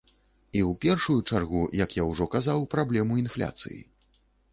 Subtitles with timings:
[0.59, 3.79] І ў першую чаргу, як я ўжо казаў, праблему інфляцыі.